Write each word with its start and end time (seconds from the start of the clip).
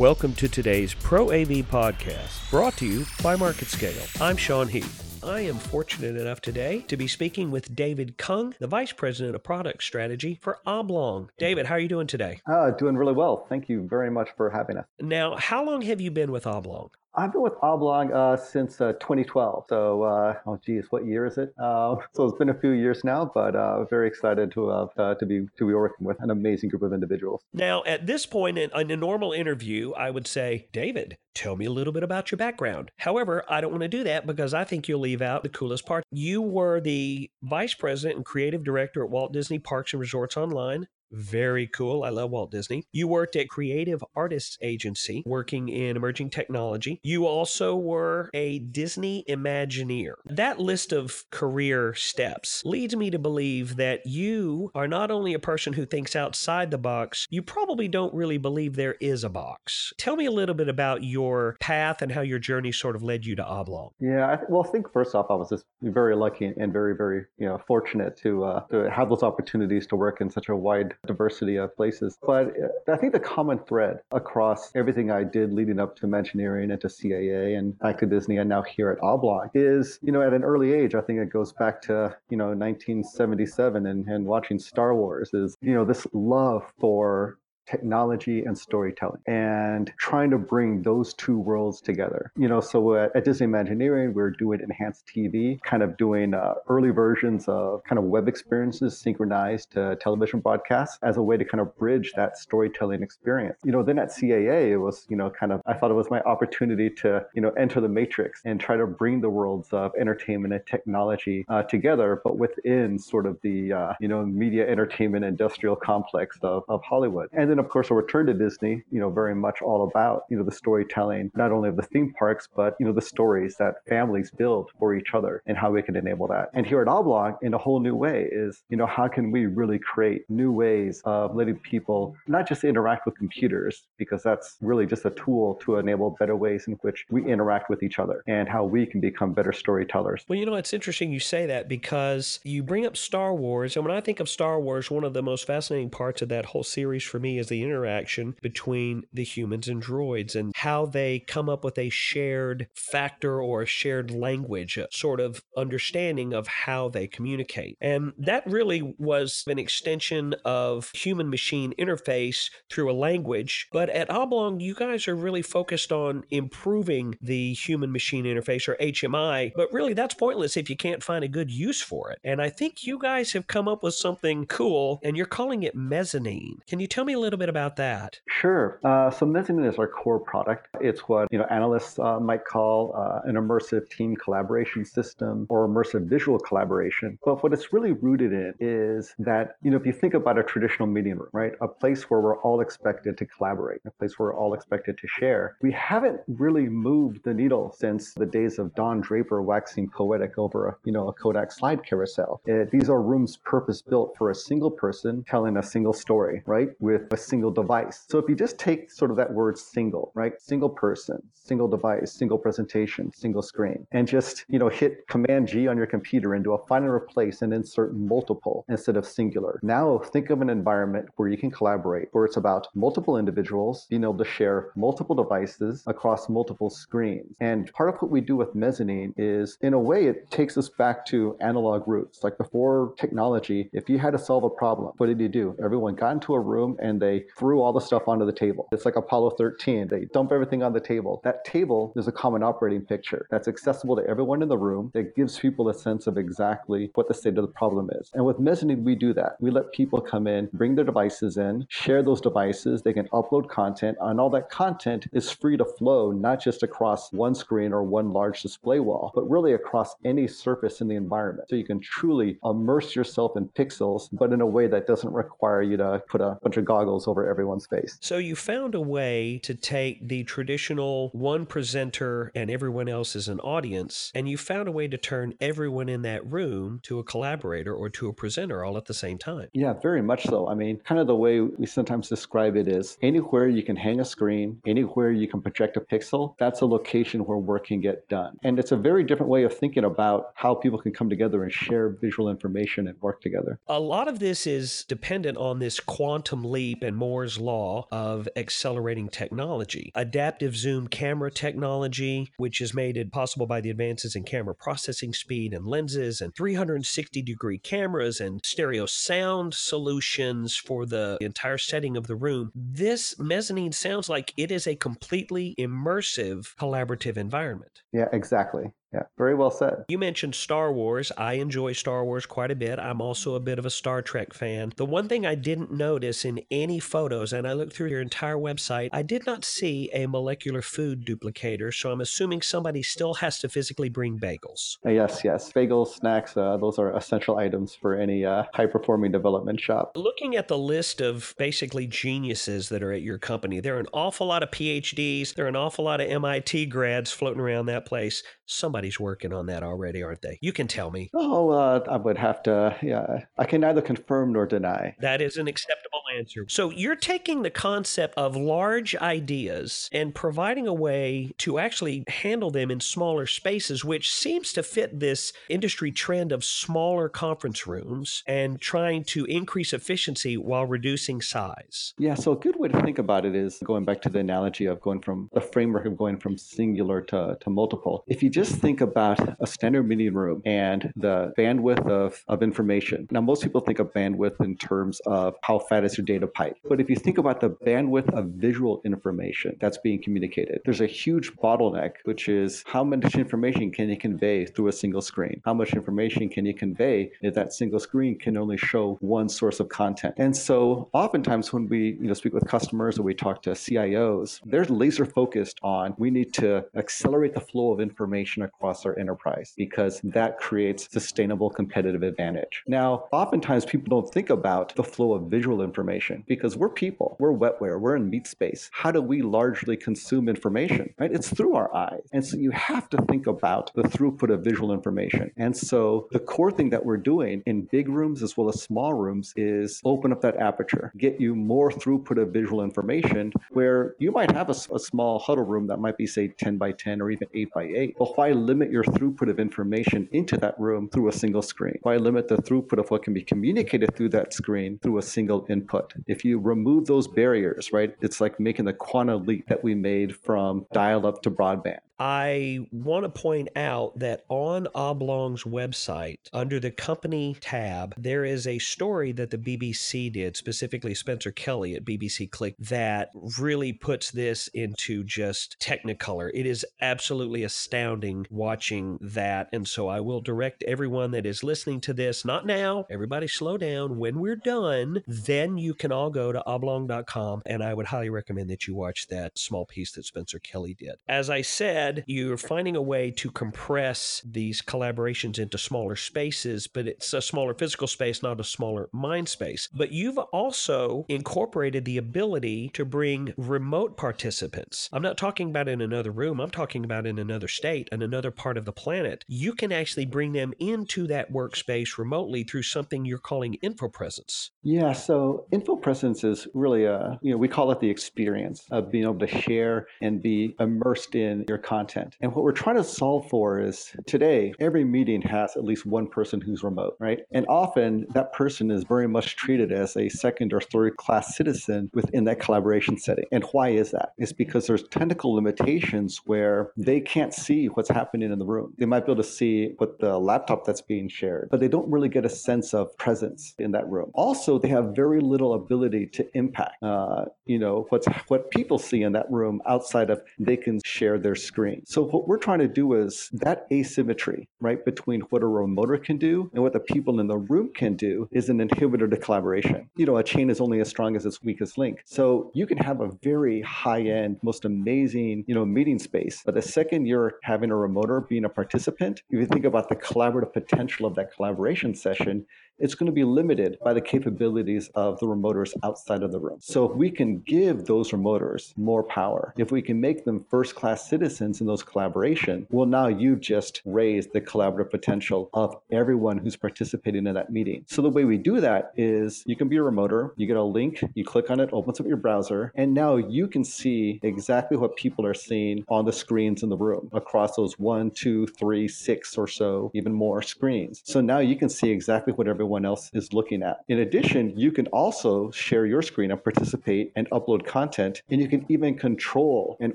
Welcome 0.00 0.32
to 0.36 0.48
today's 0.48 0.94
Pro 0.94 1.30
AV 1.30 1.68
podcast, 1.68 2.50
brought 2.50 2.74
to 2.78 2.86
you 2.86 3.04
by 3.22 3.36
MarketScale. 3.36 4.18
I'm 4.18 4.38
Sean 4.38 4.66
Heath. 4.66 5.22
I 5.22 5.40
am 5.40 5.56
fortunate 5.56 6.16
enough 6.16 6.40
today 6.40 6.86
to 6.88 6.96
be 6.96 7.06
speaking 7.06 7.50
with 7.50 7.76
David 7.76 8.16
Kung, 8.16 8.54
the 8.58 8.66
Vice 8.66 8.92
President 8.92 9.34
of 9.34 9.44
Product 9.44 9.82
Strategy 9.82 10.38
for 10.40 10.56
Oblong. 10.64 11.28
David, 11.36 11.66
how 11.66 11.74
are 11.74 11.78
you 11.78 11.86
doing 11.86 12.06
today? 12.06 12.40
Uh, 12.50 12.70
doing 12.70 12.96
really 12.96 13.12
well. 13.12 13.44
Thank 13.50 13.68
you 13.68 13.86
very 13.90 14.10
much 14.10 14.30
for 14.38 14.48
having 14.48 14.78
us. 14.78 14.86
Now, 15.02 15.36
how 15.36 15.62
long 15.62 15.82
have 15.82 16.00
you 16.00 16.10
been 16.10 16.32
with 16.32 16.46
Oblong? 16.46 16.92
I've 17.14 17.32
been 17.32 17.42
with 17.42 17.54
Oblong 17.60 18.12
uh, 18.12 18.36
since 18.36 18.80
uh, 18.80 18.92
2012. 18.94 19.64
So, 19.68 20.02
uh, 20.02 20.34
oh 20.46 20.60
geez, 20.64 20.86
what 20.90 21.04
year 21.04 21.26
is 21.26 21.38
it? 21.38 21.52
Uh, 21.60 21.96
so 22.14 22.24
it's 22.24 22.38
been 22.38 22.50
a 22.50 22.54
few 22.54 22.70
years 22.70 23.02
now, 23.02 23.30
but 23.34 23.56
uh, 23.56 23.84
very 23.84 24.06
excited 24.06 24.52
to 24.52 24.70
uh, 24.70 25.14
to 25.14 25.26
be 25.26 25.46
to 25.58 25.66
be 25.66 25.74
working 25.74 26.06
with 26.06 26.16
an 26.20 26.30
amazing 26.30 26.68
group 26.68 26.82
of 26.82 26.92
individuals. 26.92 27.42
Now, 27.52 27.82
at 27.84 28.06
this 28.06 28.26
point 28.26 28.58
in, 28.58 28.70
in 28.74 28.90
a 28.90 28.96
normal 28.96 29.32
interview, 29.32 29.92
I 29.92 30.10
would 30.10 30.26
say, 30.26 30.68
David, 30.72 31.16
tell 31.34 31.56
me 31.56 31.64
a 31.64 31.70
little 31.70 31.92
bit 31.92 32.04
about 32.04 32.30
your 32.30 32.36
background. 32.36 32.92
However, 32.98 33.44
I 33.48 33.60
don't 33.60 33.72
want 33.72 33.82
to 33.82 33.88
do 33.88 34.04
that 34.04 34.26
because 34.26 34.54
I 34.54 34.64
think 34.64 34.88
you'll 34.88 35.00
leave 35.00 35.22
out 35.22 35.42
the 35.42 35.48
coolest 35.48 35.86
part. 35.86 36.04
You 36.12 36.40
were 36.40 36.80
the 36.80 37.30
vice 37.42 37.74
president 37.74 38.16
and 38.16 38.24
creative 38.24 38.62
director 38.62 39.02
at 39.02 39.10
Walt 39.10 39.32
Disney 39.32 39.58
Parks 39.58 39.92
and 39.92 40.00
Resorts 40.00 40.36
Online. 40.36 40.86
Very 41.10 41.66
cool. 41.66 42.04
I 42.04 42.10
love 42.10 42.30
Walt 42.30 42.50
Disney. 42.50 42.84
You 42.92 43.08
worked 43.08 43.36
at 43.36 43.48
Creative 43.48 44.02
Artists 44.14 44.56
Agency, 44.60 45.22
working 45.26 45.68
in 45.68 45.96
emerging 45.96 46.30
technology. 46.30 47.00
You 47.02 47.26
also 47.26 47.76
were 47.76 48.30
a 48.32 48.60
Disney 48.60 49.24
Imagineer. 49.28 50.14
That 50.26 50.60
list 50.60 50.92
of 50.92 51.24
career 51.30 51.94
steps 51.94 52.62
leads 52.64 52.94
me 52.94 53.10
to 53.10 53.18
believe 53.18 53.76
that 53.76 54.06
you 54.06 54.70
are 54.74 54.88
not 54.88 55.10
only 55.10 55.34
a 55.34 55.38
person 55.38 55.72
who 55.72 55.84
thinks 55.84 56.14
outside 56.14 56.70
the 56.70 56.78
box, 56.78 57.26
you 57.30 57.42
probably 57.42 57.88
don't 57.88 58.14
really 58.14 58.38
believe 58.38 58.76
there 58.76 58.96
is 59.00 59.24
a 59.24 59.28
box. 59.28 59.92
Tell 59.98 60.16
me 60.16 60.26
a 60.26 60.30
little 60.30 60.54
bit 60.54 60.68
about 60.68 61.02
your 61.02 61.56
path 61.60 62.02
and 62.02 62.12
how 62.12 62.20
your 62.20 62.38
journey 62.38 62.72
sort 62.72 62.96
of 62.96 63.02
led 63.02 63.26
you 63.26 63.36
to 63.36 63.44
Oblong. 63.44 63.90
Yeah, 63.98 64.32
I 64.32 64.36
th- 64.36 64.48
well, 64.48 64.64
I 64.66 64.70
think 64.70 64.92
first 64.92 65.14
off, 65.14 65.26
I 65.30 65.34
was 65.34 65.48
just 65.48 65.64
very 65.82 66.14
lucky 66.14 66.52
and 66.56 66.72
very, 66.72 66.94
very, 66.94 67.24
you 67.38 67.46
know, 67.46 67.60
fortunate 67.66 68.16
to 68.18 68.44
uh, 68.44 68.60
to 68.68 68.90
have 68.90 69.08
those 69.08 69.22
opportunities 69.22 69.86
to 69.88 69.96
work 69.96 70.20
in 70.20 70.30
such 70.30 70.48
a 70.48 70.56
wide 70.56 70.94
diversity 71.06 71.56
of 71.56 71.74
places. 71.76 72.18
But 72.22 72.48
uh, 72.48 72.92
I 72.92 72.96
think 72.96 73.12
the 73.12 73.20
common 73.20 73.58
thread 73.60 74.00
across 74.12 74.70
everything 74.74 75.10
I 75.10 75.24
did 75.24 75.52
leading 75.52 75.78
up 75.78 75.96
to 75.96 76.06
Imagineering 76.06 76.70
and 76.70 76.80
to 76.80 76.88
CAA 76.88 77.58
and 77.58 77.78
back 77.78 77.98
to 77.98 78.06
Disney 78.06 78.38
and 78.38 78.48
now 78.48 78.62
here 78.62 78.90
at 78.90 79.02
Oblong 79.02 79.50
is, 79.54 79.98
you 80.02 80.12
know, 80.12 80.22
at 80.22 80.32
an 80.32 80.44
early 80.44 80.72
age, 80.72 80.94
I 80.94 81.00
think 81.00 81.18
it 81.20 81.30
goes 81.30 81.52
back 81.52 81.80
to, 81.82 82.16
you 82.28 82.36
know, 82.36 82.48
1977 82.48 83.86
and, 83.86 84.06
and 84.06 84.26
watching 84.26 84.58
Star 84.58 84.94
Wars 84.94 85.32
is, 85.32 85.56
you 85.60 85.74
know, 85.74 85.84
this 85.84 86.06
love 86.12 86.64
for 86.78 87.38
technology 87.66 88.42
and 88.44 88.56
storytelling 88.56 89.20
and 89.26 89.92
trying 89.98 90.30
to 90.30 90.38
bring 90.38 90.82
those 90.82 91.14
two 91.14 91.38
worlds 91.38 91.80
together. 91.80 92.32
You 92.36 92.48
know, 92.48 92.60
so 92.60 92.94
at, 92.94 93.14
at 93.14 93.24
Disney 93.24 93.44
Imagineering, 93.44 94.14
we're 94.14 94.30
doing 94.30 94.60
enhanced 94.60 95.06
TV, 95.06 95.60
kind 95.62 95.82
of 95.82 95.96
doing 95.96 96.34
uh, 96.34 96.54
early 96.68 96.90
versions 96.90 97.46
of 97.48 97.82
kind 97.84 97.98
of 97.98 98.04
web 98.04 98.28
experiences 98.28 98.98
synchronized 98.98 99.72
to 99.72 99.96
television 100.00 100.40
broadcasts 100.40 100.98
as 101.02 101.16
a 101.16 101.22
way 101.22 101.36
to 101.36 101.44
kind 101.44 101.60
of 101.60 101.76
bridge 101.76 102.12
that 102.16 102.36
storytelling 102.38 103.02
experience. 103.02 103.58
You 103.64 103.72
know, 103.72 103.82
then 103.82 103.98
at 103.98 104.08
CAA, 104.08 104.72
it 104.72 104.78
was, 104.78 105.06
you 105.08 105.16
know, 105.16 105.30
kind 105.30 105.52
of, 105.52 105.60
I 105.66 105.74
thought 105.74 105.90
it 105.90 105.94
was 105.94 106.10
my 106.10 106.20
opportunity 106.22 106.90
to, 106.90 107.24
you 107.34 107.42
know, 107.42 107.50
enter 107.50 107.80
the 107.80 107.88
matrix 107.88 108.40
and 108.44 108.60
try 108.60 108.76
to 108.76 108.86
bring 108.86 109.20
the 109.20 109.30
worlds 109.30 109.68
of 109.72 109.92
entertainment 109.98 110.54
and 110.54 110.66
technology 110.66 111.44
uh, 111.48 111.62
together, 111.62 112.20
but 112.24 112.38
within 112.38 112.98
sort 112.98 113.26
of 113.26 113.38
the, 113.42 113.72
uh, 113.72 113.92
you 114.00 114.08
know, 114.08 114.24
media 114.24 114.68
entertainment 114.68 115.24
industrial 115.24 115.76
complex 115.76 116.38
of, 116.42 116.64
of 116.68 116.82
Hollywood. 116.82 117.28
And 117.32 117.49
then 117.50 117.58
of 117.58 117.68
course, 117.68 117.90
a 117.90 117.94
return 117.94 118.26
to 118.26 118.34
Disney, 118.34 118.82
you 118.90 119.00
know, 119.00 119.10
very 119.10 119.34
much 119.34 119.60
all 119.62 119.88
about, 119.88 120.24
you 120.30 120.36
know, 120.36 120.44
the 120.44 120.52
storytelling, 120.52 121.30
not 121.34 121.52
only 121.52 121.68
of 121.68 121.76
the 121.76 121.82
theme 121.82 122.12
parks, 122.18 122.48
but, 122.54 122.76
you 122.80 122.86
know, 122.86 122.92
the 122.92 123.02
stories 123.02 123.56
that 123.58 123.84
families 123.88 124.30
build 124.30 124.70
for 124.78 124.94
each 124.94 125.14
other 125.14 125.42
and 125.46 125.56
how 125.56 125.70
we 125.70 125.82
can 125.82 125.96
enable 125.96 126.26
that. 126.28 126.50
And 126.54 126.64
here 126.64 126.80
at 126.80 126.88
Oblong, 126.88 127.36
in 127.42 127.54
a 127.54 127.58
whole 127.58 127.80
new 127.80 127.94
way, 127.94 128.28
is, 128.30 128.62
you 128.68 128.76
know, 128.76 128.86
how 128.86 129.08
can 129.08 129.30
we 129.30 129.46
really 129.46 129.78
create 129.78 130.22
new 130.28 130.52
ways 130.52 131.02
of 131.04 131.34
letting 131.34 131.56
people 131.56 132.16
not 132.28 132.48
just 132.48 132.64
interact 132.64 133.06
with 133.06 133.16
computers, 133.16 133.82
because 133.98 134.22
that's 134.22 134.56
really 134.60 134.86
just 134.86 135.04
a 135.04 135.10
tool 135.10 135.56
to 135.64 135.76
enable 135.76 136.16
better 136.20 136.36
ways 136.36 136.66
in 136.68 136.74
which 136.82 137.04
we 137.10 137.24
interact 137.24 137.68
with 137.68 137.82
each 137.82 137.98
other 137.98 138.22
and 138.28 138.48
how 138.48 138.64
we 138.64 138.86
can 138.86 139.00
become 139.00 139.32
better 139.32 139.52
storytellers. 139.52 140.24
Well, 140.28 140.38
you 140.38 140.46
know, 140.46 140.54
it's 140.54 140.72
interesting 140.72 141.12
you 141.12 141.20
say 141.20 141.46
that 141.46 141.68
because 141.68 142.38
you 142.44 142.62
bring 142.62 142.86
up 142.86 142.96
Star 142.96 143.34
Wars. 143.34 143.76
And 143.76 143.84
when 143.84 143.94
I 143.94 144.00
think 144.00 144.20
of 144.20 144.28
Star 144.28 144.60
Wars, 144.60 144.90
one 144.90 145.04
of 145.04 145.14
the 145.14 145.22
most 145.22 145.46
fascinating 145.46 145.90
parts 145.90 146.22
of 146.22 146.28
that 146.28 146.44
whole 146.46 146.62
series 146.62 147.02
for 147.02 147.18
me 147.18 147.38
is 147.40 147.48
the 147.48 147.62
interaction 147.62 148.36
between 148.42 149.04
the 149.12 149.24
humans 149.24 149.68
and 149.68 149.82
droids 149.82 150.34
and 150.34 150.52
how 150.54 150.86
they 150.86 151.18
come 151.20 151.48
up 151.48 151.64
with 151.64 151.78
a 151.78 151.90
shared 151.90 152.68
factor 152.74 153.40
or 153.40 153.62
a 153.62 153.66
shared 153.66 154.10
language, 154.10 154.76
a 154.76 154.86
sort 154.92 155.20
of 155.20 155.42
understanding 155.56 156.32
of 156.32 156.46
how 156.46 156.88
they 156.88 157.06
communicate. 157.06 157.76
And 157.80 158.12
that 158.18 158.46
really 158.46 158.94
was 158.98 159.44
an 159.46 159.58
extension 159.58 160.34
of 160.44 160.90
human 160.94 161.30
machine 161.30 161.74
interface 161.78 162.50
through 162.70 162.90
a 162.90 162.92
language. 162.92 163.68
But 163.72 163.90
at 163.90 164.10
Oblong, 164.10 164.60
you 164.60 164.74
guys 164.74 165.08
are 165.08 165.16
really 165.16 165.42
focused 165.42 165.92
on 165.92 166.24
improving 166.30 167.16
the 167.20 167.54
human 167.54 167.92
machine 167.92 168.24
interface 168.24 168.68
or 168.68 168.76
HMI. 168.76 169.52
But 169.56 169.72
really, 169.72 169.94
that's 169.94 170.14
pointless 170.14 170.56
if 170.56 170.68
you 170.68 170.76
can't 170.76 171.02
find 171.02 171.24
a 171.24 171.28
good 171.28 171.50
use 171.50 171.80
for 171.80 172.10
it. 172.10 172.18
And 172.24 172.40
I 172.42 172.50
think 172.50 172.84
you 172.84 172.98
guys 172.98 173.32
have 173.32 173.46
come 173.46 173.68
up 173.68 173.82
with 173.82 173.94
something 173.94 174.46
cool 174.46 175.00
and 175.02 175.16
you're 175.16 175.26
calling 175.26 175.62
it 175.62 175.74
mezzanine. 175.74 176.60
Can 176.66 176.80
you 176.80 176.86
tell 176.86 177.04
me 177.04 177.14
a 177.14 177.18
little 177.18 177.29
bit 177.38 177.48
about 177.48 177.76
that? 177.76 178.18
Sure. 178.28 178.80
Uh, 178.84 179.10
so 179.10 179.26
Mezzanine 179.26 179.64
is 179.64 179.76
our 179.78 179.88
core 179.88 180.18
product. 180.18 180.68
It's 180.80 181.08
what 181.08 181.28
you 181.30 181.38
know 181.38 181.46
analysts 181.50 181.98
uh, 181.98 182.20
might 182.20 182.44
call 182.44 182.94
uh, 182.96 183.28
an 183.28 183.36
immersive 183.36 183.88
team 183.90 184.16
collaboration 184.16 184.84
system 184.84 185.46
or 185.48 185.68
immersive 185.68 186.08
visual 186.08 186.38
collaboration. 186.38 187.18
But 187.24 187.42
what 187.42 187.52
it's 187.52 187.72
really 187.72 187.92
rooted 187.92 188.32
in 188.32 188.54
is 188.60 189.14
that 189.18 189.56
you 189.62 189.70
know 189.70 189.76
if 189.76 189.86
you 189.86 189.92
think 189.92 190.14
about 190.14 190.38
a 190.38 190.42
traditional 190.42 190.88
meeting 190.88 191.16
room, 191.16 191.28
right, 191.32 191.52
a 191.60 191.68
place 191.68 192.04
where 192.10 192.20
we're 192.20 192.40
all 192.42 192.60
expected 192.60 193.16
to 193.18 193.26
collaborate, 193.26 193.80
a 193.86 193.90
place 193.90 194.18
where 194.18 194.30
we're 194.30 194.36
all 194.36 194.54
expected 194.54 194.98
to 194.98 195.06
share, 195.06 195.56
we 195.62 195.72
haven't 195.72 196.20
really 196.28 196.68
moved 196.68 197.24
the 197.24 197.34
needle 197.34 197.74
since 197.78 198.14
the 198.14 198.26
days 198.26 198.58
of 198.58 198.74
Don 198.74 199.00
Draper 199.00 199.42
waxing 199.42 199.88
poetic 199.88 200.38
over 200.38 200.68
a 200.68 200.76
you 200.84 200.92
know 200.92 201.08
a 201.08 201.12
Kodak 201.12 201.52
slide 201.52 201.84
carousel. 201.84 202.40
It, 202.46 202.70
these 202.70 202.88
are 202.88 203.02
rooms 203.02 203.36
purpose 203.36 203.82
built 203.82 204.14
for 204.16 204.30
a 204.30 204.34
single 204.34 204.70
person 204.70 205.24
telling 205.28 205.56
a 205.56 205.62
single 205.62 205.92
story, 205.92 206.42
right, 206.46 206.70
with 206.80 207.12
a 207.12 207.16
single 207.20 207.50
device. 207.50 208.06
So 208.08 208.18
if 208.18 208.28
you 208.28 208.34
just 208.34 208.58
take 208.58 208.90
sort 208.90 209.10
of 209.10 209.16
that 209.16 209.32
word 209.32 209.58
single, 209.58 210.12
right? 210.14 210.32
Single 210.40 210.70
person, 210.70 211.22
single 211.34 211.68
device, 211.68 212.12
single 212.12 212.38
presentation, 212.38 213.12
single 213.12 213.42
screen, 213.42 213.86
and 213.92 214.06
just, 214.06 214.44
you 214.48 214.58
know, 214.58 214.68
hit 214.68 215.06
Command 215.08 215.48
G 215.48 215.68
on 215.68 215.76
your 215.76 215.86
computer 215.86 216.34
and 216.34 216.44
do 216.44 216.52
a 216.52 216.66
find 216.66 216.84
and 216.84 216.92
replace 216.92 217.42
and 217.42 217.52
insert 217.52 217.94
multiple 217.94 218.64
instead 218.68 218.96
of 218.96 219.06
singular. 219.06 219.58
Now 219.62 219.98
think 219.98 220.30
of 220.30 220.42
an 220.42 220.50
environment 220.50 221.08
where 221.16 221.28
you 221.28 221.36
can 221.36 221.50
collaborate, 221.50 222.08
where 222.12 222.24
it's 222.24 222.36
about 222.36 222.68
multiple 222.74 223.16
individuals 223.16 223.86
being 223.90 224.04
able 224.04 224.18
to 224.18 224.24
share 224.24 224.70
multiple 224.76 225.14
devices 225.14 225.82
across 225.86 226.28
multiple 226.28 226.70
screens. 226.70 227.34
And 227.40 227.72
part 227.72 227.88
of 227.88 228.00
what 228.00 228.10
we 228.10 228.20
do 228.20 228.36
with 228.36 228.54
Mezzanine 228.54 229.14
is, 229.16 229.58
in 229.60 229.74
a 229.74 229.78
way, 229.78 230.06
it 230.06 230.30
takes 230.30 230.56
us 230.56 230.68
back 230.68 231.04
to 231.06 231.36
analog 231.40 231.86
roots. 231.86 232.22
Like 232.22 232.38
before 232.38 232.94
technology, 232.98 233.68
if 233.72 233.88
you 233.88 233.98
had 233.98 234.12
to 234.12 234.18
solve 234.18 234.44
a 234.44 234.50
problem, 234.50 234.92
what 234.96 235.06
did 235.06 235.20
you 235.20 235.28
do? 235.28 235.56
Everyone 235.62 235.94
got 235.94 236.12
into 236.12 236.34
a 236.34 236.40
room 236.40 236.76
and 236.80 237.00
they 237.00 237.09
threw 237.36 237.60
all 237.60 237.72
the 237.72 237.80
stuff 237.80 238.06
onto 238.06 238.24
the 238.24 238.32
table. 238.32 238.68
It's 238.72 238.84
like 238.84 238.96
Apollo 238.96 239.30
13. 239.30 239.88
They 239.88 240.06
dump 240.12 240.30
everything 240.32 240.62
on 240.62 240.72
the 240.72 240.80
table. 240.80 241.20
That 241.24 241.44
table 241.44 241.92
is 241.96 242.06
a 242.08 242.12
common 242.12 242.42
operating 242.42 242.82
picture 242.82 243.26
that's 243.30 243.48
accessible 243.48 243.96
to 243.96 244.06
everyone 244.06 244.42
in 244.42 244.48
the 244.48 244.56
room 244.56 244.90
that 244.94 245.16
gives 245.16 245.38
people 245.38 245.68
a 245.68 245.74
sense 245.74 246.06
of 246.06 246.16
exactly 246.16 246.90
what 246.94 247.08
the 247.08 247.14
state 247.14 247.36
of 247.36 247.42
the 247.42 247.52
problem 247.52 247.90
is. 248.00 248.10
And 248.14 248.24
with 248.24 248.38
Mezzanine, 248.38 248.84
we 248.84 248.94
do 248.94 249.12
that. 249.14 249.36
We 249.40 249.50
let 249.50 249.72
people 249.72 250.00
come 250.00 250.26
in, 250.26 250.48
bring 250.52 250.74
their 250.74 250.84
devices 250.84 251.36
in, 251.36 251.66
share 251.68 252.02
those 252.02 252.20
devices. 252.20 252.82
They 252.82 252.92
can 252.92 253.08
upload 253.08 253.48
content, 253.48 253.98
and 254.00 254.20
all 254.20 254.30
that 254.30 254.50
content 254.50 255.06
is 255.12 255.30
free 255.30 255.56
to 255.56 255.64
flow, 255.64 256.12
not 256.12 256.40
just 256.40 256.62
across 256.62 257.12
one 257.12 257.34
screen 257.34 257.72
or 257.72 257.82
one 257.82 258.12
large 258.12 258.42
display 258.42 258.80
wall, 258.80 259.12
but 259.14 259.28
really 259.28 259.52
across 259.52 259.96
any 260.04 260.26
surface 260.26 260.80
in 260.80 260.88
the 260.88 260.96
environment. 260.96 261.48
So 261.48 261.56
you 261.56 261.64
can 261.64 261.80
truly 261.80 262.38
immerse 262.44 262.94
yourself 262.94 263.36
in 263.36 263.48
pixels, 263.48 264.08
but 264.12 264.32
in 264.32 264.40
a 264.40 264.46
way 264.46 264.66
that 264.66 264.86
doesn't 264.86 265.12
require 265.12 265.62
you 265.62 265.76
to 265.76 266.02
put 266.08 266.20
a 266.20 266.38
bunch 266.42 266.56
of 266.56 266.64
goggles 266.64 266.99
over 267.06 267.28
everyone's 267.28 267.66
face. 267.66 267.98
So 268.00 268.18
you 268.18 268.36
found 268.36 268.74
a 268.74 268.80
way 268.80 269.40
to 269.42 269.54
take 269.54 270.08
the 270.08 270.24
traditional 270.24 271.10
one 271.12 271.46
presenter 271.46 272.32
and 272.34 272.50
everyone 272.50 272.88
else 272.88 273.16
is 273.16 273.28
an 273.28 273.40
audience, 273.40 274.12
and 274.14 274.28
you 274.28 274.36
found 274.36 274.68
a 274.68 274.72
way 274.72 274.88
to 274.88 274.98
turn 274.98 275.34
everyone 275.40 275.88
in 275.88 276.02
that 276.02 276.24
room 276.30 276.80
to 276.84 276.98
a 276.98 277.04
collaborator 277.04 277.74
or 277.74 277.88
to 277.90 278.08
a 278.08 278.12
presenter 278.12 278.64
all 278.64 278.76
at 278.76 278.86
the 278.86 278.94
same 278.94 279.18
time. 279.18 279.48
Yeah, 279.52 279.74
very 279.74 280.02
much 280.02 280.24
so. 280.24 280.48
I 280.48 280.54
mean, 280.54 280.78
kind 280.78 281.00
of 281.00 281.06
the 281.06 281.16
way 281.16 281.40
we 281.40 281.66
sometimes 281.66 282.08
describe 282.08 282.56
it 282.56 282.68
is 282.68 282.96
anywhere 283.02 283.48
you 283.48 283.62
can 283.62 283.76
hang 283.76 284.00
a 284.00 284.04
screen, 284.04 284.60
anywhere 284.66 285.10
you 285.10 285.28
can 285.28 285.40
project 285.40 285.76
a 285.76 285.80
pixel, 285.80 286.34
that's 286.38 286.60
a 286.60 286.66
location 286.66 287.20
where 287.24 287.38
work 287.38 287.66
can 287.66 287.80
get 287.80 288.08
done. 288.08 288.38
And 288.42 288.58
it's 288.58 288.72
a 288.72 288.76
very 288.76 289.04
different 289.04 289.30
way 289.30 289.44
of 289.44 289.56
thinking 289.56 289.84
about 289.84 290.32
how 290.34 290.54
people 290.54 290.78
can 290.78 290.92
come 290.92 291.08
together 291.08 291.42
and 291.42 291.52
share 291.52 291.90
visual 291.90 292.28
information 292.28 292.88
and 292.88 293.00
work 293.00 293.20
together. 293.20 293.58
A 293.68 293.80
lot 293.80 294.08
of 294.08 294.18
this 294.18 294.46
is 294.46 294.84
dependent 294.88 295.36
on 295.38 295.58
this 295.58 295.80
quantum 295.80 296.44
leap 296.44 296.82
and 296.82 296.89
Moore's 296.96 297.38
law 297.38 297.86
of 297.90 298.28
accelerating 298.36 299.08
technology. 299.08 299.92
Adaptive 299.94 300.56
zoom 300.56 300.88
camera 300.88 301.30
technology, 301.30 302.32
which 302.36 302.60
is 302.60 302.74
made 302.74 303.10
possible 303.12 303.46
by 303.46 303.60
the 303.60 303.70
advances 303.70 304.14
in 304.14 304.24
camera 304.24 304.54
processing 304.54 305.12
speed 305.12 305.52
and 305.54 305.66
lenses, 305.66 306.20
and 306.20 306.34
360 306.34 307.22
degree 307.22 307.58
cameras 307.58 308.20
and 308.20 308.40
stereo 308.44 308.86
sound 308.86 309.54
solutions 309.54 310.56
for 310.56 310.86
the 310.86 311.18
entire 311.20 311.58
setting 311.58 311.96
of 311.96 312.06
the 312.06 312.16
room. 312.16 312.50
This 312.54 313.18
mezzanine 313.18 313.72
sounds 313.72 314.08
like 314.08 314.32
it 314.36 314.50
is 314.50 314.66
a 314.66 314.76
completely 314.76 315.54
immersive 315.58 316.54
collaborative 316.56 317.16
environment. 317.16 317.82
Yeah, 317.92 318.08
exactly. 318.12 318.72
Yeah, 318.92 319.04
very 319.16 319.36
well 319.36 319.50
said. 319.50 319.84
You 319.88 319.98
mentioned 319.98 320.34
Star 320.34 320.72
Wars. 320.72 321.12
I 321.16 321.34
enjoy 321.34 321.72
Star 321.74 322.04
Wars 322.04 322.26
quite 322.26 322.50
a 322.50 322.56
bit. 322.56 322.78
I'm 322.80 323.00
also 323.00 323.34
a 323.34 323.40
bit 323.40 323.58
of 323.58 323.66
a 323.66 323.70
Star 323.70 324.02
Trek 324.02 324.34
fan. 324.34 324.72
The 324.76 324.84
one 324.84 325.08
thing 325.08 325.24
I 325.24 325.36
didn't 325.36 325.72
notice 325.72 326.24
in 326.24 326.40
any 326.50 326.80
photos, 326.80 327.32
and 327.32 327.46
I 327.46 327.52
looked 327.52 327.72
through 327.72 327.90
your 327.90 328.00
entire 328.00 328.36
website, 328.36 328.90
I 328.92 329.02
did 329.02 329.26
not 329.26 329.44
see 329.44 329.90
a 329.92 330.06
molecular 330.06 330.60
food 330.60 331.06
duplicator. 331.06 331.72
So 331.72 331.92
I'm 331.92 332.00
assuming 332.00 332.42
somebody 332.42 332.82
still 332.82 333.14
has 333.14 333.38
to 333.40 333.48
physically 333.48 333.88
bring 333.88 334.18
bagels. 334.18 334.78
Uh, 334.84 334.90
yes, 334.90 335.20
yes. 335.22 335.52
Bagels, 335.52 335.94
snacks, 335.94 336.36
uh, 336.36 336.56
those 336.56 336.78
are 336.78 336.96
essential 336.96 337.38
items 337.38 337.74
for 337.74 337.94
any 337.94 338.24
uh, 338.24 338.44
high 338.54 338.66
performing 338.66 339.12
development 339.12 339.60
shop. 339.60 339.92
Looking 339.94 340.34
at 340.34 340.48
the 340.48 340.58
list 340.58 341.00
of 341.00 341.34
basically 341.38 341.86
geniuses 341.86 342.68
that 342.70 342.82
are 342.82 342.92
at 342.92 343.02
your 343.02 343.18
company, 343.18 343.60
there 343.60 343.76
are 343.76 343.80
an 343.80 343.86
awful 343.92 344.26
lot 344.26 344.42
of 344.42 344.50
PhDs, 344.50 345.34
there 345.34 345.44
are 345.44 345.48
an 345.48 345.56
awful 345.56 345.84
lot 345.84 346.00
of 346.00 346.08
MIT 346.08 346.66
grads 346.66 347.12
floating 347.12 347.40
around 347.40 347.66
that 347.66 347.86
place. 347.86 348.24
Somebody 348.50 348.80
somebody's 348.80 349.00
working 349.00 349.32
on 349.32 349.46
that 349.46 349.62
already, 349.62 350.02
aren't 350.02 350.22
they? 350.22 350.38
You 350.40 350.52
can 350.52 350.66
tell 350.66 350.90
me. 350.90 351.10
Oh, 351.12 351.50
uh, 351.50 351.84
I 351.86 351.98
would 351.98 352.16
have 352.16 352.42
to, 352.44 352.76
yeah. 352.82 353.24
I 353.36 353.44
can 353.44 353.60
neither 353.60 353.82
confirm 353.82 354.32
nor 354.32 354.46
deny. 354.46 354.96
That 355.00 355.20
is 355.20 355.36
an 355.36 355.48
acceptable 355.48 355.99
answer. 356.16 356.46
So 356.48 356.70
you're 356.70 356.96
taking 356.96 357.42
the 357.42 357.50
concept 357.50 358.14
of 358.16 358.36
large 358.36 358.96
ideas 358.96 359.88
and 359.92 360.14
providing 360.14 360.66
a 360.66 360.72
way 360.72 361.32
to 361.38 361.58
actually 361.58 362.04
handle 362.08 362.50
them 362.50 362.70
in 362.70 362.80
smaller 362.80 363.26
spaces, 363.26 363.84
which 363.84 364.12
seems 364.12 364.52
to 364.54 364.62
fit 364.62 364.98
this 364.98 365.32
industry 365.48 365.92
trend 365.92 366.32
of 366.32 366.44
smaller 366.44 367.08
conference 367.08 367.66
rooms 367.66 368.22
and 368.26 368.60
trying 368.60 369.04
to 369.04 369.24
increase 369.26 369.72
efficiency 369.72 370.36
while 370.36 370.66
reducing 370.66 371.20
size. 371.20 371.94
Yeah, 371.98 372.14
so 372.14 372.32
a 372.32 372.36
good 372.36 372.56
way 372.56 372.68
to 372.68 372.82
think 372.82 372.98
about 372.98 373.24
it 373.24 373.34
is 373.34 373.58
going 373.64 373.84
back 373.84 374.00
to 374.02 374.08
the 374.08 374.20
analogy 374.20 374.66
of 374.66 374.80
going 374.80 375.00
from 375.00 375.28
the 375.32 375.40
framework 375.40 375.86
of 375.86 375.96
going 375.96 376.18
from 376.18 376.38
singular 376.38 377.00
to, 377.02 377.36
to 377.40 377.50
multiple. 377.50 378.04
If 378.06 378.22
you 378.22 378.30
just 378.30 378.54
think 378.56 378.70
think 378.70 378.80
about 378.80 379.18
a 379.40 379.46
standard 379.46 379.82
meeting 379.82 380.14
room 380.14 380.40
and 380.44 380.92
the 380.94 381.32
bandwidth 381.36 381.84
of, 381.88 382.22
of 382.28 382.40
information. 382.42 383.08
Now, 383.10 383.20
most 383.20 383.42
people 383.42 383.60
think 383.60 383.80
of 383.80 383.92
bandwidth 383.92 384.40
in 384.40 384.56
terms 384.56 385.00
of 385.06 385.34
how 385.42 385.58
fast 385.58 385.98
is 385.98 385.98
data 386.02 386.26
pipe. 386.26 386.56
But 386.68 386.80
if 386.80 386.88
you 386.90 386.96
think 386.96 387.18
about 387.18 387.40
the 387.40 387.50
bandwidth 387.50 388.12
of 388.14 388.26
visual 388.26 388.80
information 388.84 389.56
that's 389.60 389.78
being 389.78 390.02
communicated, 390.02 390.60
there's 390.64 390.80
a 390.80 390.86
huge 390.86 391.34
bottleneck, 391.36 391.92
which 392.04 392.28
is 392.28 392.64
how 392.66 392.84
much 392.84 393.14
information 393.14 393.70
can 393.70 393.88
you 393.88 393.96
convey 393.96 394.46
through 394.46 394.68
a 394.68 394.72
single 394.72 395.02
screen? 395.02 395.40
How 395.44 395.54
much 395.54 395.72
information 395.74 396.28
can 396.28 396.46
you 396.46 396.54
convey 396.54 397.12
if 397.22 397.34
that 397.34 397.52
single 397.52 397.80
screen 397.80 398.18
can 398.18 398.36
only 398.36 398.56
show 398.56 398.98
one 399.00 399.28
source 399.28 399.60
of 399.60 399.68
content? 399.68 400.14
And 400.16 400.36
so 400.36 400.88
oftentimes 400.92 401.52
when 401.52 401.68
we 401.68 401.98
you 402.00 402.08
know 402.08 402.14
speak 402.14 402.34
with 402.34 402.46
customers 402.46 402.98
or 402.98 403.02
we 403.02 403.14
talk 403.14 403.42
to 403.42 403.50
CIOs, 403.50 404.40
they're 404.44 404.64
laser 404.64 405.04
focused 405.04 405.58
on 405.62 405.94
we 405.98 406.10
need 406.10 406.32
to 406.34 406.64
accelerate 406.76 407.34
the 407.34 407.40
flow 407.40 407.72
of 407.72 407.80
information 407.80 408.42
across 408.42 408.86
our 408.86 408.98
enterprise 408.98 409.52
because 409.56 410.00
that 410.02 410.38
creates 410.38 410.88
sustainable 410.90 411.50
competitive 411.50 412.02
advantage. 412.02 412.62
Now, 412.66 413.04
oftentimes 413.12 413.64
people 413.64 413.88
don't 414.00 414.12
think 414.12 414.30
about 414.30 414.74
the 414.76 414.84
flow 414.84 415.14
of 415.14 415.30
visual 415.30 415.62
information 415.62 415.89
because 416.26 416.56
we're 416.56 416.68
people, 416.68 417.16
we're 417.18 417.32
wetware, 417.32 417.80
we're 417.80 417.96
in 417.96 418.08
meat 418.08 418.26
space. 418.26 418.70
How 418.72 418.90
do 418.90 419.00
we 419.00 419.22
largely 419.22 419.76
consume 419.76 420.28
information? 420.28 420.94
Right? 420.98 421.12
It's 421.12 421.28
through 421.28 421.56
our 421.56 421.74
eyes. 421.74 422.02
And 422.12 422.24
so 422.24 422.36
you 422.36 422.50
have 422.52 422.88
to 422.90 422.98
think 423.02 423.26
about 423.26 423.72
the 423.74 423.82
throughput 423.82 424.32
of 424.32 424.42
visual 424.42 424.72
information. 424.72 425.30
And 425.36 425.56
so 425.56 426.08
the 426.12 426.18
core 426.18 426.52
thing 426.52 426.70
that 426.70 426.84
we're 426.84 426.96
doing 426.96 427.42
in 427.46 427.62
big 427.62 427.88
rooms 427.88 428.22
as 428.22 428.36
well 428.36 428.48
as 428.48 428.62
small 428.62 428.94
rooms 428.94 429.32
is 429.36 429.80
open 429.84 430.12
up 430.12 430.20
that 430.22 430.36
aperture, 430.36 430.92
get 430.96 431.20
you 431.20 431.34
more 431.34 431.70
throughput 431.70 432.20
of 432.20 432.32
visual 432.32 432.62
information 432.62 433.32
where 433.50 433.94
you 433.98 434.12
might 434.12 434.30
have 434.30 434.48
a, 434.48 434.74
a 434.74 434.78
small 434.78 435.18
huddle 435.18 435.44
room 435.44 435.66
that 435.66 435.78
might 435.78 435.96
be 435.96 436.06
say 436.06 436.28
10 436.28 436.58
by 436.58 436.72
10 436.72 437.00
or 437.00 437.10
even 437.10 437.28
8 437.34 437.52
by 437.52 437.64
8. 437.64 437.96
But 437.98 438.16
why 438.16 438.30
limit 438.32 438.70
your 438.70 438.84
throughput 438.84 439.30
of 439.30 439.38
information 439.38 440.08
into 440.12 440.36
that 440.38 440.58
room 440.58 440.88
through 440.88 441.08
a 441.08 441.12
single 441.12 441.42
screen? 441.42 441.78
Why 441.82 441.96
limit 441.96 442.28
the 442.28 442.36
throughput 442.36 442.78
of 442.78 442.90
what 442.90 443.02
can 443.02 443.14
be 443.14 443.22
communicated 443.22 443.94
through 443.96 444.10
that 444.10 444.32
screen 444.32 444.78
through 444.82 444.98
a 444.98 445.02
single 445.02 445.46
input? 445.80 446.04
If 446.06 446.24
you 446.24 446.38
remove 446.38 446.86
those 446.86 447.08
barriers, 447.08 447.72
right, 447.72 447.94
it's 448.00 448.20
like 448.20 448.38
making 448.40 448.64
the 448.66 448.72
quantum 448.72 449.24
leap 449.24 449.48
that 449.48 449.62
we 449.62 449.74
made 449.74 450.16
from 450.16 450.66
dial 450.72 451.06
up 451.06 451.22
to 451.22 451.30
broadband. 451.30 451.80
I 452.00 452.60
want 452.72 453.04
to 453.04 453.10
point 453.10 453.50
out 453.56 453.98
that 453.98 454.24
on 454.30 454.66
Oblong's 454.74 455.44
website, 455.44 456.18
under 456.32 456.58
the 456.58 456.70
company 456.70 457.36
tab, 457.40 457.94
there 457.98 458.24
is 458.24 458.46
a 458.46 458.58
story 458.58 459.12
that 459.12 459.28
the 459.28 459.36
BBC 459.36 460.10
did, 460.10 460.34
specifically 460.34 460.94
Spencer 460.94 461.30
Kelly 461.30 461.74
at 461.74 461.84
BBC 461.84 462.30
Click, 462.30 462.54
that 462.58 463.10
really 463.38 463.74
puts 463.74 464.10
this 464.10 464.48
into 464.54 465.04
just 465.04 465.58
technicolor. 465.60 466.30
It 466.32 466.46
is 466.46 466.64
absolutely 466.80 467.44
astounding 467.44 468.26
watching 468.30 468.98
that. 469.02 469.50
And 469.52 469.68
so 469.68 469.88
I 469.88 470.00
will 470.00 470.22
direct 470.22 470.62
everyone 470.62 471.10
that 471.10 471.26
is 471.26 471.44
listening 471.44 471.82
to 471.82 471.92
this, 471.92 472.24
not 472.24 472.46
now, 472.46 472.86
everybody 472.90 473.28
slow 473.28 473.58
down. 473.58 473.98
When 473.98 474.20
we're 474.20 474.36
done, 474.36 475.02
then 475.06 475.58
you 475.58 475.74
can 475.74 475.92
all 475.92 476.08
go 476.08 476.32
to 476.32 476.42
oblong.com. 476.46 477.42
And 477.44 477.62
I 477.62 477.74
would 477.74 477.86
highly 477.86 478.08
recommend 478.08 478.48
that 478.48 478.66
you 478.66 478.74
watch 478.74 479.08
that 479.08 479.38
small 479.38 479.66
piece 479.66 479.92
that 479.92 480.06
Spencer 480.06 480.38
Kelly 480.38 480.72
did. 480.72 480.94
As 481.06 481.28
I 481.28 481.42
said, 481.42 481.89
said, 481.90 482.04
you're 482.06 482.36
finding 482.36 482.76
a 482.76 482.82
way 482.82 483.10
to 483.10 483.30
compress 483.30 484.22
these 484.24 484.62
collaborations 484.62 485.38
into 485.38 485.58
smaller 485.58 485.96
spaces, 485.96 486.66
but 486.66 486.86
it's 486.86 487.12
a 487.12 487.22
smaller 487.22 487.54
physical 487.54 487.86
space, 487.86 488.22
not 488.22 488.40
a 488.40 488.44
smaller 488.44 488.88
mind 488.92 489.28
space. 489.28 489.68
But 489.72 489.92
you've 489.92 490.18
also 490.18 491.04
incorporated 491.08 491.84
the 491.84 491.98
ability 491.98 492.70
to 492.74 492.84
bring 492.84 493.32
remote 493.36 493.96
participants. 493.96 494.88
I'm 494.92 495.02
not 495.02 495.18
talking 495.18 495.50
about 495.50 495.68
in 495.68 495.80
another 495.80 496.10
room, 496.10 496.40
I'm 496.40 496.50
talking 496.50 496.84
about 496.84 497.06
in 497.06 497.18
another 497.18 497.48
state, 497.48 497.88
and 497.92 498.02
another 498.02 498.30
part 498.30 498.56
of 498.56 498.64
the 498.64 498.72
planet. 498.72 499.24
You 499.26 499.52
can 499.52 499.72
actually 499.72 500.06
bring 500.06 500.32
them 500.32 500.52
into 500.58 501.06
that 501.08 501.32
workspace 501.32 501.98
remotely 501.98 502.44
through 502.44 502.62
something 502.62 503.04
you're 503.04 503.18
calling 503.18 503.58
InfoPresence. 503.62 504.50
Yeah, 504.62 504.92
so 504.92 505.46
InfoPresence 505.52 506.24
is 506.24 506.46
really 506.54 506.84
a, 506.84 507.18
you 507.22 507.32
know, 507.32 507.36
we 507.36 507.48
call 507.48 507.70
it 507.72 507.80
the 507.80 507.90
experience 507.90 508.66
of 508.70 508.90
being 508.90 509.04
able 509.04 509.18
to 509.18 509.26
share 509.26 509.86
and 510.00 510.22
be 510.22 510.54
immersed 510.60 511.14
in 511.14 511.44
your 511.48 511.58
content 511.58 511.79
content. 511.80 512.16
And 512.20 512.34
what 512.34 512.44
we're 512.44 512.52
trying 512.52 512.76
to 512.76 512.84
solve 512.84 513.28
for 513.28 513.60
is 513.60 513.92
today, 514.06 514.52
every 514.60 514.84
meeting 514.84 515.22
has 515.22 515.56
at 515.56 515.64
least 515.64 515.86
one 515.86 516.06
person 516.06 516.40
who's 516.40 516.62
remote, 516.62 516.96
right? 516.98 517.20
And 517.32 517.46
often 517.48 518.06
that 518.14 518.32
person 518.32 518.70
is 518.70 518.84
very 518.84 519.08
much 519.08 519.36
treated 519.36 519.72
as 519.72 519.96
a 519.96 520.08
second 520.08 520.52
or 520.52 520.60
third 520.60 520.96
class 520.96 521.36
citizen 521.36 521.90
within 521.94 522.24
that 522.24 522.40
collaboration 522.40 522.98
setting. 522.98 523.24
And 523.32 523.44
why 523.52 523.70
is 523.70 523.90
that? 523.92 524.12
It's 524.18 524.32
because 524.32 524.66
there's 524.66 524.82
technical 524.88 525.34
limitations 525.34 526.20
where 526.26 526.72
they 526.76 527.00
can't 527.00 527.32
see 527.32 527.66
what's 527.66 527.88
happening 527.88 528.30
in 528.30 528.38
the 528.38 528.44
room. 528.44 528.74
They 528.78 528.86
might 528.86 529.06
be 529.06 529.12
able 529.12 529.22
to 529.22 529.28
see 529.28 529.74
what 529.78 529.98
the 530.00 530.18
laptop 530.18 530.64
that's 530.66 530.82
being 530.82 531.08
shared, 531.08 531.48
but 531.50 531.60
they 531.60 531.68
don't 531.68 531.90
really 531.90 532.08
get 532.08 532.24
a 532.24 532.28
sense 532.28 532.74
of 532.74 532.96
presence 532.98 533.54
in 533.58 533.72
that 533.72 533.88
room. 533.88 534.10
Also, 534.14 534.58
they 534.58 534.68
have 534.68 534.92
very 534.94 535.20
little 535.20 535.54
ability 535.54 536.06
to 536.06 536.26
impact, 536.34 536.82
uh, 536.82 537.24
you 537.46 537.58
know, 537.58 537.86
what's 537.88 538.06
what 538.28 538.50
people 538.50 538.78
see 538.78 539.02
in 539.02 539.12
that 539.12 539.30
room 539.30 539.62
outside 539.66 540.10
of 540.10 540.22
they 540.38 540.56
can 540.56 540.80
share 540.84 541.18
their 541.18 541.34
screen 541.34 541.59
screen. 541.60 541.82
So 541.86 542.04
what 542.04 542.26
we're 542.26 542.38
trying 542.38 542.60
to 542.60 542.68
do 542.68 542.94
is 542.94 543.28
that 543.32 543.66
asymmetry, 543.70 544.48
right, 544.60 544.82
between 544.82 545.20
what 545.30 545.42
a 545.42 545.46
remoter 545.46 545.98
can 545.98 546.16
do 546.16 546.50
and 546.54 546.62
what 546.62 546.72
the 546.72 546.80
people 546.80 547.20
in 547.20 547.26
the 547.26 547.36
room 547.36 547.70
can 547.74 547.96
do 547.96 548.28
is 548.32 548.48
an 548.48 548.66
inhibitor 548.66 549.10
to 549.10 549.16
collaboration. 549.16 549.90
You 549.96 550.06
know, 550.06 550.16
a 550.16 550.24
chain 550.24 550.48
is 550.48 550.60
only 550.60 550.80
as 550.80 550.88
strong 550.88 551.16
as 551.16 551.26
its 551.26 551.42
weakest 551.42 551.76
link. 551.76 552.00
So 552.06 552.50
you 552.54 552.66
can 552.66 552.78
have 552.78 553.02
a 553.02 553.10
very 553.22 553.60
high-end, 553.60 554.38
most 554.42 554.64
amazing, 554.64 555.44
you 555.46 555.54
know, 555.54 555.66
meeting 555.66 555.98
space, 555.98 556.40
but 556.44 556.54
the 556.54 556.62
second 556.62 557.04
you're 557.04 557.34
having 557.42 557.70
a 557.70 557.76
remoter 557.76 558.22
being 558.22 558.46
a 558.46 558.48
participant, 558.48 559.22
if 559.28 559.38
you 559.38 559.46
think 559.46 559.66
about 559.66 559.90
the 559.90 559.96
collaborative 559.96 560.54
potential 560.54 561.04
of 561.04 561.14
that 561.16 561.34
collaboration 561.34 561.94
session, 561.94 562.46
it's 562.80 562.94
going 562.94 563.06
to 563.06 563.12
be 563.12 563.24
limited 563.24 563.78
by 563.84 563.92
the 563.92 564.00
capabilities 564.00 564.90
of 564.94 565.18
the 565.20 565.26
remoters 565.28 565.74
outside 565.82 566.22
of 566.22 566.32
the 566.32 566.40
room. 566.40 566.58
So 566.60 566.90
if 566.90 566.96
we 566.96 567.10
can 567.10 567.40
give 567.40 567.84
those 567.84 568.12
remoters 568.12 568.72
more 568.76 569.02
power, 569.02 569.54
if 569.58 569.70
we 569.70 569.82
can 569.82 570.00
make 570.00 570.24
them 570.24 570.44
first 570.50 570.74
class 570.74 571.08
citizens 571.08 571.60
in 571.60 571.66
those 571.66 571.82
collaboration, 571.82 572.66
well, 572.70 572.86
now 572.86 573.08
you've 573.08 573.40
just 573.40 573.82
raised 573.84 574.32
the 574.32 574.40
collaborative 574.40 574.90
potential 574.90 575.50
of 575.52 575.76
everyone 575.90 576.38
who's 576.38 576.56
participating 576.56 577.26
in 577.26 577.34
that 577.34 577.52
meeting. 577.52 577.84
So 577.86 578.00
the 578.00 578.08
way 578.08 578.24
we 578.24 578.38
do 578.38 578.60
that 578.60 578.92
is 578.96 579.42
you 579.46 579.56
can 579.56 579.68
be 579.68 579.76
a 579.76 579.82
remoter, 579.82 580.32
you 580.36 580.46
get 580.46 580.56
a 580.56 580.62
link, 580.62 581.02
you 581.14 581.24
click 581.24 581.50
on 581.50 581.60
it, 581.60 581.68
opens 581.72 582.00
up 582.00 582.06
your 582.06 582.16
browser, 582.16 582.72
and 582.74 582.94
now 582.94 583.16
you 583.16 583.46
can 583.46 583.64
see 583.64 584.20
exactly 584.22 584.76
what 584.76 584.96
people 584.96 585.26
are 585.26 585.34
seeing 585.34 585.84
on 585.88 586.06
the 586.06 586.12
screens 586.12 586.62
in 586.62 586.70
the 586.70 586.76
room 586.76 587.10
across 587.12 587.56
those 587.56 587.78
one, 587.78 588.10
two, 588.10 588.46
three, 588.46 588.88
six 588.88 589.36
or 589.36 589.46
so, 589.46 589.90
even 589.94 590.12
more 590.12 590.40
screens. 590.40 591.02
So 591.04 591.20
now 591.20 591.38
you 591.38 591.56
can 591.56 591.68
see 591.68 591.90
exactly 591.90 592.32
what 592.32 592.48
everyone 592.48 592.69
everyone 592.70 592.84
else 592.84 593.10
is 593.14 593.32
looking 593.32 593.64
at. 593.64 593.78
In 593.88 593.98
addition, 593.98 594.56
you 594.56 594.70
can 594.70 594.86
also 594.88 595.50
share 595.50 595.86
your 595.86 596.02
screen 596.02 596.30
and 596.30 596.40
participate 596.40 597.10
and 597.16 597.28
upload 597.30 597.66
content, 597.66 598.22
and 598.30 598.40
you 598.40 598.46
can 598.46 598.64
even 598.68 598.96
control 598.96 599.76
and 599.80 599.92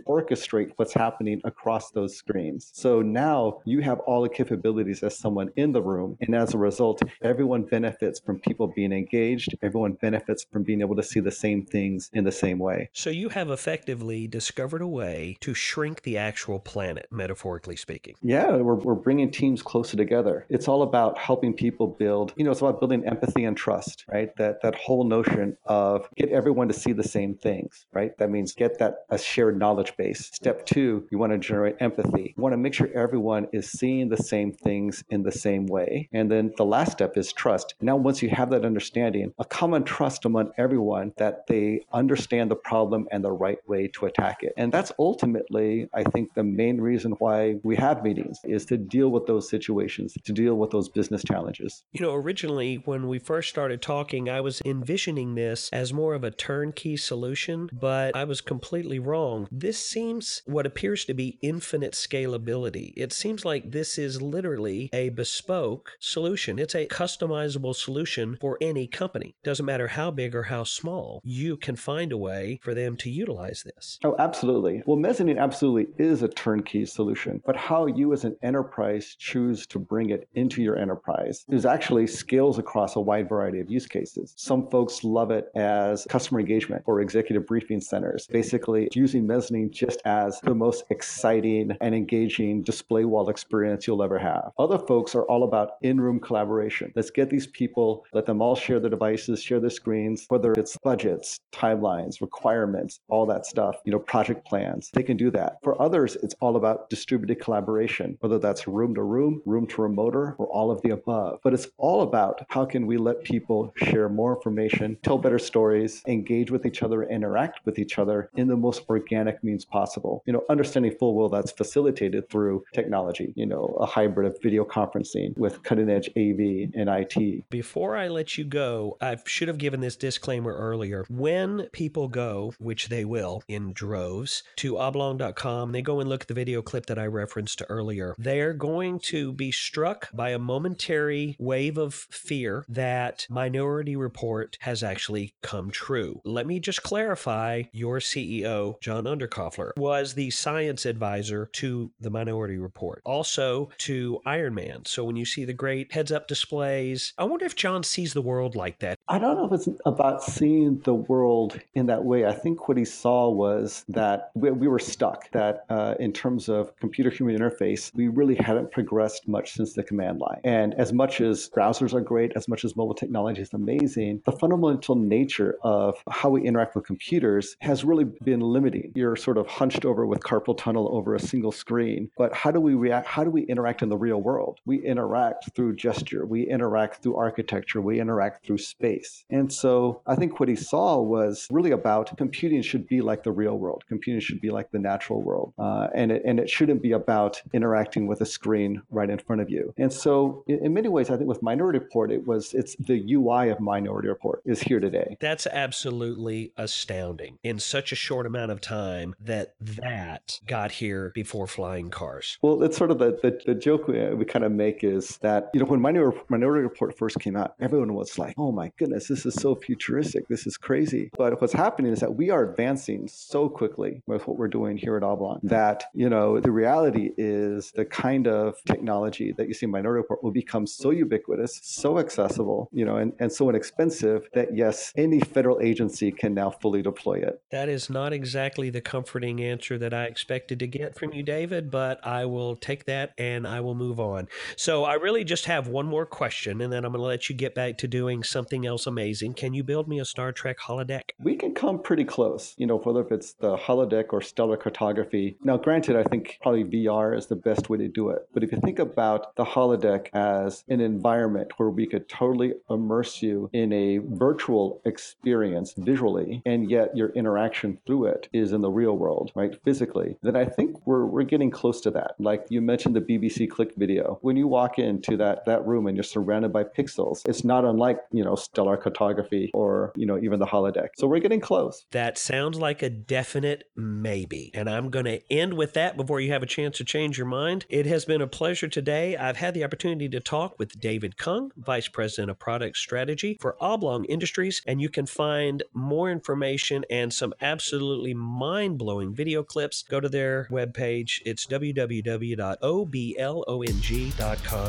orchestrate 0.06 0.74
what's 0.76 0.94
happening 0.94 1.40
across 1.46 1.92
those 1.92 2.18
screens. 2.18 2.72
So 2.74 3.02
now 3.02 3.62
you 3.64 3.80
have 3.80 4.00
all 4.02 4.22
the 4.24 4.28
capabilities 4.28 5.04
as 5.04 5.18
someone 5.18 5.52
in 5.56 5.72
the 5.72 5.82
room, 5.82 6.18
and 6.20 6.36
as 6.36 6.54
a 6.54 6.58
result, 6.58 7.02
everyone 7.22 7.64
benefits 7.64 8.20
from 8.20 8.40
people 8.40 8.68
being 8.68 8.92
engaged. 8.92 9.56
Everyone 9.62 9.94
benefits 9.94 10.46
from 10.52 10.64
being 10.64 10.82
able 10.82 10.98
to 10.98 11.04
see 11.04 11.22
the 11.22 11.32
same 11.32 11.66
things 11.66 12.10
in 12.12 12.26
the 12.26 12.32
same 12.32 12.60
way. 12.60 12.90
So 12.92 13.10
you 13.10 13.30
have 13.30 13.50
effectively 13.50 14.28
discovered 14.28 14.82
a 14.82 14.88
way 14.88 15.38
to 15.40 15.54
shrink 15.54 16.02
the 16.02 16.18
actual 16.18 16.60
planet, 16.60 17.08
metaphorically 17.10 17.78
speaking. 17.78 18.16
Yeah, 18.22 18.58
we're, 18.58 18.76
we're 18.76 18.96
bringing 18.96 19.32
teams 19.32 19.62
closer 19.62 19.96
together. 19.96 20.46
It's 20.50 20.68
all 20.68 20.82
about 20.82 21.18
helping 21.18 21.54
people 21.54 21.88
build, 21.88 22.34
you 22.36 22.44
know, 22.44 22.52
it's 22.52 22.65
about 22.66 22.80
building 22.80 23.06
empathy 23.06 23.44
and 23.44 23.56
trust, 23.56 24.06
right? 24.12 24.36
That 24.38 24.62
that 24.62 24.76
whole 24.76 25.04
notion 25.04 25.58
of 25.66 26.08
get 26.16 26.30
everyone 26.30 26.68
to 26.68 26.74
see 26.74 26.94
the 26.94 27.04
same 27.04 27.36
things, 27.36 27.86
right? 27.94 28.18
That 28.18 28.30
means 28.30 28.54
get 28.54 28.80
that 28.80 29.06
a 29.10 29.18
shared 29.18 29.58
knowledge 29.58 29.96
base. 29.98 30.32
Step 30.34 30.66
two, 30.66 31.08
you 31.12 31.18
want 31.18 31.32
to 31.32 31.38
generate 31.38 31.76
empathy. 31.80 32.34
You 32.36 32.42
want 32.42 32.54
to 32.54 32.58
make 32.58 32.74
sure 32.74 32.90
everyone 32.94 33.48
is 33.54 33.72
seeing 33.72 34.10
the 34.10 34.18
same 34.18 34.52
things 34.52 35.04
in 35.10 35.24
the 35.24 35.32
same 35.32 35.66
way. 35.68 36.10
And 36.14 36.32
then 36.32 36.54
the 36.58 36.66
last 36.66 36.94
step 36.94 37.18
is 37.18 37.32
trust. 37.32 37.76
Now, 37.82 37.96
once 37.96 38.22
you 38.22 38.30
have 38.30 38.50
that 38.50 38.66
understanding, 38.66 39.34
a 39.40 39.46
common 39.46 39.84
trust 39.84 40.26
among 40.26 40.52
everyone 40.58 41.14
that 41.18 41.48
they 41.48 41.82
understand 41.94 42.52
the 42.52 42.56
problem 42.56 43.08
and 43.12 43.24
the 43.24 43.32
right 43.32 43.60
way 43.68 43.88
to 43.96 44.06
attack 44.06 44.38
it. 44.42 44.54
And 44.58 44.72
that's 44.72 44.92
ultimately, 44.98 45.88
I 45.94 46.04
think, 46.04 46.34
the 46.34 46.44
main 46.44 46.80
reason 46.80 47.12
why 47.20 47.56
we 47.64 47.76
have 47.76 48.04
meetings 48.04 48.40
is 48.44 48.66
to 48.66 48.78
deal 48.78 49.10
with 49.10 49.26
those 49.26 49.50
situations, 49.50 50.18
to 50.24 50.34
deal 50.34 50.56
with 50.56 50.72
those 50.72 50.90
business 50.90 51.24
challenges. 51.24 51.84
You 51.94 52.02
know, 52.02 52.14
originally 52.14 52.55
when 52.56 53.08
we 53.08 53.20
first 53.20 53.50
started 53.50 53.82
talking, 53.82 54.30
I 54.30 54.42
was 54.42 54.62
envisioning 54.64 55.36
this 55.36 55.70
as 55.74 55.92
more 55.92 56.14
of 56.14 56.24
a 56.24 56.32
turnkey 56.32 56.96
solution, 56.96 57.70
but 57.74 58.16
I 58.16 58.24
was 58.24 58.40
completely 58.42 59.00
wrong. 59.00 59.48
This 59.52 59.78
seems 59.78 60.42
what 60.46 60.66
appears 60.66 61.04
to 61.06 61.14
be 61.14 61.38
infinite 61.42 61.94
scalability. 61.94 62.94
It 62.96 63.12
seems 63.12 63.44
like 63.44 63.72
this 63.72 63.98
is 63.98 64.22
literally 64.22 64.90
a 64.94 65.10
bespoke 65.10 65.92
solution. 66.00 66.58
It's 66.58 66.76
a 66.76 66.88
customizable 66.88 67.76
solution 67.76 68.38
for 68.40 68.58
any 68.62 68.88
company. 68.88 69.36
Doesn't 69.44 69.66
matter 69.66 69.90
how 69.90 70.12
big 70.12 70.34
or 70.34 70.44
how 70.44 70.64
small, 70.64 71.22
you 71.24 71.58
can 71.58 71.76
find 71.76 72.12
a 72.12 72.18
way 72.18 72.60
for 72.64 72.74
them 72.74 72.96
to 72.98 73.10
utilize 73.10 73.64
this. 73.64 74.00
Oh, 74.04 74.16
absolutely. 74.18 74.82
Well, 74.86 74.98
mezzanine 74.98 75.38
absolutely 75.38 75.88
is 75.98 76.22
a 76.22 76.30
turnkey 76.30 76.86
solution, 76.86 77.42
but 77.46 77.58
how 77.58 77.88
you 77.88 78.14
as 78.14 78.24
an 78.24 78.38
enterprise 78.42 79.16
choose 79.18 79.68
to 79.68 79.80
bring 79.80 80.10
it 80.10 80.30
into 80.36 80.62
your 80.62 80.78
enterprise 80.78 81.46
is 81.50 81.66
actually 81.66 82.08
scales 82.36 82.58
across 82.58 82.98
a 82.98 83.00
wide 83.00 83.30
variety 83.30 83.62
of 83.62 83.72
use 83.72 83.88
cases. 83.88 84.34
Some 84.36 84.70
folks 84.70 85.06
love 85.06 85.32
it 85.32 85.50
as 85.56 86.06
customer 86.10 86.42
engagement 86.42 86.84
or 86.86 87.00
executive 87.00 87.48
briefing 87.48 87.80
centers, 87.80 88.28
basically 88.28 88.90
using 88.94 89.26
mezzanine 89.26 89.72
just 89.72 90.02
as 90.04 90.42
the 90.42 90.54
most 90.54 90.84
exciting 90.90 91.78
and 91.80 91.96
engaging 91.96 92.62
display 92.62 93.06
wall 93.06 93.30
experience 93.30 93.88
you'll 93.88 94.04
ever 94.04 94.20
have. 94.20 94.52
Other 94.60 94.78
folks 94.78 95.16
are 95.16 95.24
all 95.24 95.46
about 95.46 95.78
in 95.82 96.02
room 96.02 96.20
collaboration. 96.20 96.92
Let's 96.94 97.10
get 97.10 97.30
these 97.30 97.48
people, 97.48 98.04
let 98.12 98.26
them 98.26 98.42
all 98.42 98.58
share 98.58 98.82
their 98.82 98.90
devices, 98.90 99.42
share 99.42 99.62
their 99.62 99.70
screens, 99.70 100.26
whether 100.28 100.52
it's 100.52 100.78
budgets, 100.84 101.40
timelines, 101.54 102.20
requirements, 102.20 103.00
all 103.08 103.26
that 103.28 103.46
stuff, 103.46 103.78
you 103.86 103.94
know, 103.94 104.00
project 104.00 104.46
plans. 104.46 104.90
They 104.92 105.04
can 105.04 105.16
do 105.16 105.32
that. 105.32 105.60
For 105.64 105.82
others, 105.82 106.18
it's 106.22 106.36
all 106.42 106.58
about 106.58 106.90
distributed 106.90 107.40
collaboration, 107.40 108.18
whether 108.20 108.40
that's 108.40 108.68
room 108.68 108.94
to 108.96 109.04
room, 109.04 109.42
room 109.46 109.68
to 109.68 109.82
remoter, 109.82 110.36
or 110.38 110.48
all 110.48 110.70
of 110.70 110.82
the 110.82 110.90
above. 110.90 111.40
But 111.42 111.54
it's 111.54 111.70
all 111.78 112.02
about 112.02 112.25
how 112.50 112.66
can 112.66 112.88
we 112.88 112.98
let 112.98 113.24
people 113.24 113.74
share 113.76 114.10
more 114.10 114.36
information, 114.36 114.98
tell 115.04 115.18
better 115.18 115.40
stories, 115.40 116.02
engage 116.08 116.52
with 116.52 116.66
each 116.66 116.84
other, 116.84 117.04
interact 117.04 117.66
with 117.66 117.80
each 117.80 117.98
other 118.00 118.30
in 118.36 118.48
the 118.48 118.56
most 118.56 118.84
organic 118.90 119.44
means 119.44 119.66
possible. 119.66 120.24
You 120.26 120.34
know, 120.34 120.44
understanding 120.50 120.96
full 121.00 121.16
well 121.16 121.30
that's 121.30 121.52
facilitated 121.52 122.30
through 122.30 122.64
technology, 122.74 123.34
you 123.36 123.46
know, 123.46 123.78
a 123.80 123.86
hybrid 123.86 124.28
of 124.28 124.42
video 124.42 124.66
conferencing 124.66 125.38
with 125.38 125.64
cutting 125.64 125.90
edge 125.90 126.10
AV 126.10 126.72
and 126.76 126.90
IT. 126.90 127.50
Before 127.50 127.96
I 127.96 128.08
let 128.08 128.38
you 128.38 128.44
go, 128.44 128.98
I 129.02 129.18
should 129.26 129.48
have 129.48 129.58
given 129.58 129.82
this 129.82 129.96
disclaimer 129.96 130.54
earlier. 130.54 131.06
When 131.10 131.68
people 131.72 132.08
go, 132.08 132.54
which 132.60 132.90
they 132.90 133.06
will 133.06 133.44
in 133.48 133.74
droves, 133.74 134.44
to 134.58 134.78
oblong.com, 134.78 135.72
they 135.72 135.82
go 135.82 136.00
and 136.00 136.10
look 136.10 136.24
at 136.24 136.28
the 136.28 136.34
video 136.34 136.62
clip 136.62 136.86
that 136.88 137.00
I 137.00 137.06
referenced 137.06 137.60
to 137.60 137.66
earlier. 137.70 138.16
They're 138.18 138.54
going 138.54 139.00
to 139.00 139.34
be 139.34 139.52
struck 139.52 140.10
by 140.14 140.30
a 140.30 140.40
momentary 140.40 141.36
wave 141.40 141.78
of 141.78 141.94
fear 142.16 142.66
that 142.70 143.28
Minority 143.30 143.96
Report 143.96 144.58
has 144.62 144.84
actually 144.84 145.34
come 145.42 145.72
true. 145.72 146.22
Let 146.24 146.48
me 146.48 146.60
just 146.60 146.84
clarify 146.84 147.64
your 147.72 148.00
CEO, 148.00 148.80
John 148.82 149.06
Underkoffler, 149.06 149.72
was 149.78 150.14
the 150.14 150.30
science 150.32 150.86
advisor 150.86 151.50
to 151.54 151.92
the 152.00 152.10
Minority 152.10 152.58
Report, 152.58 153.02
also 153.06 153.70
to 153.80 154.20
Iron 154.26 154.56
Man. 154.56 154.84
So 154.86 155.04
when 155.04 155.16
you 155.16 155.26
see 155.26 155.46
the 155.46 155.54
great 155.54 155.92
heads 155.92 156.12
up 156.12 156.28
displays, 156.28 157.14
I 157.18 157.26
wonder 157.26 157.46
if 157.46 157.56
John 157.56 157.84
sees 157.84 158.14
the 158.14 158.22
world 158.22 158.56
like 158.56 158.80
that. 158.80 158.95
I 159.08 159.20
don't 159.20 159.38
know 159.38 159.46
if 159.46 159.52
it's 159.52 159.70
about 159.86 160.24
seeing 160.24 160.80
the 160.80 160.96
world 160.96 161.60
in 161.76 161.86
that 161.86 162.04
way. 162.04 162.26
I 162.26 162.34
think 162.34 162.68
what 162.68 162.76
he 162.76 162.86
saw 162.86 163.30
was 163.30 163.86
that 163.88 164.32
we, 164.34 164.50
we 164.50 164.68
were 164.68 164.80
stuck, 164.80 165.30
that 165.32 165.66
uh, 165.70 165.94
in 166.00 166.12
terms 166.12 166.50
of 166.50 166.76
computer 166.78 167.12
human 167.12 167.38
interface, 167.38 167.94
we 167.94 168.08
really 168.08 168.34
hadn't 168.34 168.72
progressed 168.72 169.28
much 169.28 169.54
since 169.54 169.74
the 169.74 169.84
command 169.84 170.20
line. 170.20 170.42
And 170.44 170.74
as 170.74 170.92
much 170.92 171.22
as 171.22 171.52
browsers 171.52 171.94
are 171.94 172.02
great, 172.02 172.32
as 172.36 172.48
much 172.48 172.66
as 172.66 172.76
mobile 172.76 172.96
technology 172.96 173.44
is 173.44 173.54
amazing, 173.54 174.24
the 174.26 174.32
fundamental 174.32 174.96
nature 174.96 175.60
of 175.62 176.02
how 176.10 176.30
we 176.32 176.42
interact 176.42 176.76
with 176.76 176.86
computers 176.86 177.56
has 177.62 177.86
really 177.86 178.06
been 178.06 178.40
limiting. 178.40 178.92
You're 178.96 179.16
sort 179.16 179.38
of 179.38 179.46
hunched 179.46 179.86
over 179.86 180.08
with 180.08 180.22
carpal 180.22 180.58
tunnel 180.58 180.90
over 180.92 181.14
a 181.14 181.20
single 181.20 181.52
screen. 181.52 182.10
But 182.18 182.34
how 182.34 182.50
do 182.50 182.60
we 182.60 182.74
react? 182.74 183.06
How 183.06 183.24
do 183.24 183.30
we 183.30 183.44
interact 183.44 183.84
in 183.84 183.90
the 183.90 183.98
real 183.98 184.20
world? 184.20 184.62
We 184.66 184.84
interact 184.84 185.56
through 185.56 185.76
gesture, 185.76 186.26
we 186.26 186.50
interact 186.50 187.04
through 187.04 187.18
architecture, 187.18 187.82
we 187.82 188.00
interact 188.00 188.48
through 188.48 188.58
space. 188.58 188.95
And 189.30 189.52
so 189.52 190.02
I 190.06 190.16
think 190.16 190.40
what 190.40 190.50
he 190.50 190.56
saw 190.56 191.00
was 191.00 191.48
really 191.52 191.72
about 191.72 192.16
computing 192.18 192.62
should 192.62 192.88
be 192.88 193.02
like 193.02 193.24
the 193.24 193.32
real 193.32 193.58
world. 193.58 193.84
Computing 193.88 194.22
should 194.22 194.42
be 194.42 194.52
like 194.52 194.72
the 194.72 194.80
natural 194.80 195.22
world. 195.22 195.54
Uh, 195.58 195.88
and, 195.94 196.12
it, 196.12 196.22
and 196.26 196.40
it 196.40 196.50
shouldn't 196.50 196.82
be 196.82 196.92
about 196.92 197.42
interacting 197.54 198.08
with 198.08 198.22
a 198.22 198.26
screen 198.26 198.82
right 198.90 199.10
in 199.10 199.20
front 199.20 199.42
of 199.42 199.50
you. 199.50 199.74
And 199.78 199.92
so 199.92 200.44
in, 200.48 200.66
in 200.66 200.74
many 200.74 200.90
ways, 200.90 201.10
I 201.10 201.18
think 201.18 201.28
with 201.28 201.42
Minority 201.42 201.80
Report, 201.80 202.12
it 202.12 202.26
was 202.26 202.54
it's 202.54 202.76
the 202.78 203.14
UI 203.14 203.50
of 203.50 203.60
Minority 203.60 204.08
Report 204.08 204.42
is 204.46 204.62
here 204.62 204.80
today. 204.80 205.18
That's 205.20 205.48
absolutely 205.48 206.54
astounding 206.58 207.40
in 207.44 207.60
such 207.60 207.92
a 207.92 207.96
short 207.96 208.26
amount 208.26 208.52
of 208.52 208.62
time 208.62 209.16
that 209.20 209.56
that 209.60 210.40
got 210.46 210.72
here 210.72 211.12
before 211.14 211.48
flying 211.48 211.90
cars. 211.90 212.38
Well, 212.42 212.64
it's 212.64 212.78
sort 212.78 212.92
of 212.92 213.00
the, 213.00 213.18
the, 213.22 213.40
the 213.46 213.56
joke 213.56 213.88
we, 213.88 214.14
we 214.14 214.26
kind 214.26 214.46
of 214.46 214.52
make 214.52 214.84
is 214.84 215.18
that, 215.18 215.50
you 215.54 215.60
know, 215.60 215.66
when 215.66 215.82
Minority, 215.82 216.20
Minority 216.30 216.64
Report 216.64 216.98
first 216.98 217.20
came 217.20 217.36
out, 217.36 217.56
everyone 217.60 217.94
was 217.94 218.18
like, 218.18 218.36
oh 218.38 218.52
my 218.52 218.72
goodness, 218.78 218.85
this 218.92 219.10
is 219.26 219.34
so 219.36 219.56
futuristic. 219.56 220.28
This 220.28 220.48
is 220.48 220.58
crazy. 220.58 221.10
But 221.18 221.42
what's 221.42 221.54
happening 221.54 221.92
is 221.92 222.00
that 222.00 222.16
we 222.16 222.30
are 222.30 222.50
advancing 222.50 223.08
so 223.08 223.50
quickly 223.50 224.02
with 224.08 224.28
what 224.28 224.38
we're 224.38 224.48
doing 224.48 224.78
here 224.78 224.98
at 224.98 225.04
Oblong 225.04 225.40
that, 225.44 225.86
you 225.94 226.10
know, 226.10 226.40
the 226.40 226.52
reality 226.52 227.12
is 227.18 227.72
the 227.76 227.86
kind 227.86 228.28
of 228.28 228.56
technology 228.66 229.32
that 229.38 229.48
you 229.48 229.54
see 229.54 229.66
in 229.66 229.72
Minority 229.72 230.02
Report 230.02 230.24
will 230.24 230.32
become 230.32 230.68
so 230.68 230.92
ubiquitous, 230.92 231.60
so 231.64 232.00
accessible, 232.00 232.70
you 232.72 232.86
know, 232.86 232.98
and, 232.98 233.14
and 233.20 233.32
so 233.32 233.50
inexpensive 233.50 234.28
that 234.34 234.56
yes, 234.56 234.92
any 234.98 235.20
federal 235.20 235.60
agency 235.62 236.12
can 236.12 236.34
now 236.34 236.50
fully 236.50 236.82
deploy 236.82 237.16
it. 237.16 237.42
That 237.52 237.70
is 237.70 237.90
not 237.90 238.14
exactly 238.14 238.70
the 238.70 238.82
comforting 238.82 239.42
answer 239.42 239.78
that 239.78 239.94
I 239.94 240.06
expected 240.06 240.60
to 240.60 240.68
get 240.68 240.98
from 240.98 241.14
you, 241.14 241.24
David, 241.24 241.72
but 241.72 242.06
I 242.06 242.26
will 242.26 242.56
take 242.56 242.86
that 242.86 243.14
and 243.18 243.48
I 243.48 243.62
will 243.62 243.76
move 243.76 244.00
on. 244.00 244.28
So 244.58 244.84
I 244.84 244.96
really 244.96 245.24
just 245.24 245.46
have 245.46 245.68
one 245.68 245.86
more 245.86 246.06
question 246.06 246.62
and 246.62 246.72
then 246.72 246.86
I'm 246.86 246.92
going 246.92 247.02
to 247.02 247.08
let 247.08 247.30
you 247.30 247.36
get 247.36 247.56
back 247.56 247.78
to 247.80 247.88
doing 247.88 248.24
something 248.24 248.66
else 248.66 248.75
amazing. 248.84 249.34
Can 249.34 249.54
you 249.54 249.64
build 249.64 249.88
me 249.88 250.00
a 250.00 250.06
Star 250.06 250.32
Trek 250.32 250.58
holodeck? 250.60 251.12
We 251.20 251.36
can 251.36 251.54
come 251.54 251.82
pretty 251.82 252.04
close, 252.04 252.54
you 252.58 252.68
know, 252.68 252.78
whether 252.80 253.02
if 253.02 253.12
it's 253.12 253.34
the 253.34 253.56
holodeck 253.56 254.08
or 254.12 254.22
stellar 254.22 254.58
cartography. 254.58 255.38
Now, 255.44 255.58
granted, 255.58 255.96
I 255.96 256.04
think 256.04 256.40
probably 256.42 256.66
VR 256.66 257.18
is 257.18 257.28
the 257.28 257.36
best 257.36 257.70
way 257.70 257.78
to 257.78 257.88
do 257.88 258.10
it. 258.10 258.28
But 258.34 258.44
if 258.44 258.52
you 258.52 258.60
think 258.60 258.80
about 258.80 259.36
the 259.38 259.46
holodeck 259.46 260.08
as 260.14 260.64
an 260.68 260.82
environment 260.82 261.54
where 261.58 261.70
we 261.70 261.88
could 261.88 262.10
totally 262.10 262.54
immerse 262.70 263.22
you 263.22 263.50
in 263.54 263.72
a 263.72 264.00
virtual 264.00 264.82
experience 264.86 265.74
visually, 265.78 266.42
and 266.46 266.70
yet 266.70 266.96
your 266.98 267.10
interaction 267.10 267.78
through 267.86 268.08
it 268.08 268.28
is 268.34 268.52
in 268.52 268.62
the 268.62 268.72
real 268.72 268.98
world, 268.98 269.32
right, 269.36 269.56
physically, 269.64 270.18
then 270.22 270.36
I 270.36 270.46
think 270.46 270.86
we're, 270.86 271.06
we're 271.06 271.24
getting 271.24 271.52
close 271.52 271.80
to 271.82 271.92
that. 271.92 272.16
Like 272.20 272.46
you 272.50 272.62
mentioned 272.62 272.96
the 272.96 273.02
BBC 273.02 273.50
Click 273.50 273.74
video. 273.78 274.18
When 274.22 274.36
you 274.36 274.48
walk 274.48 274.80
into 274.80 275.16
that, 275.18 275.46
that 275.46 275.66
room 275.66 275.88
and 275.88 275.96
you're 275.96 276.04
surrounded 276.04 276.52
by 276.52 276.64
pixels, 276.64 277.22
it's 277.28 277.44
not 277.44 277.66
unlike, 277.66 278.00
you 278.12 278.24
know, 278.24 278.36
stellar 278.36 278.65
DSLR 278.66 278.82
cartography 278.82 279.52
or, 279.54 279.92
you 279.96 280.06
know, 280.06 280.18
even 280.18 280.40
the 280.40 280.46
holodeck. 280.46 280.90
So 280.98 281.08
we're 281.08 281.20
getting 281.20 281.40
close. 281.42 281.86
That 281.92 282.18
sounds 282.18 282.58
like 282.58 282.82
a 282.82 282.90
definite 282.90 283.70
maybe. 283.76 284.52
And 284.54 284.70
I'm 284.70 284.90
going 284.90 285.06
to 285.06 285.22
end 285.32 285.54
with 285.54 285.74
that 285.74 285.96
before 285.98 286.20
you 286.20 286.32
have 286.32 286.44
a 286.44 286.48
chance 286.48 286.78
to 286.78 286.84
change 286.84 287.18
your 287.18 287.28
mind. 287.28 287.66
It 287.70 287.86
has 287.86 288.06
been 288.06 288.22
a 288.22 288.28
pleasure 288.28 288.68
today. 288.68 289.16
I've 289.18 289.38
had 289.38 289.54
the 289.54 289.64
opportunity 289.64 290.10
to 290.10 290.20
talk 290.20 290.58
with 290.60 290.80
David 290.80 291.18
Kung, 291.18 291.52
Vice 291.58 291.88
President 291.88 292.32
of 292.32 292.40
Product 292.40 292.76
Strategy 292.78 293.38
for 293.40 293.56
Oblong 293.62 294.06
Industries, 294.06 294.64
and 294.66 294.82
you 294.82 294.90
can 294.90 295.06
find 295.06 295.62
more 295.74 296.10
information 296.12 296.84
and 296.90 297.14
some 297.14 297.34
absolutely 297.42 298.16
mind 298.16 298.78
blowing 298.78 299.14
video 299.14 299.44
clips. 299.44 299.84
Go 299.84 300.00
to 300.00 300.10
their 300.10 300.48
webpage. 300.52 301.22
It's 301.26 301.46
www.oblong.com. 301.48 302.46